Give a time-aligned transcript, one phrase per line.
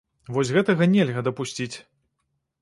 [0.37, 1.71] Вось гэтага нельга дапусціць.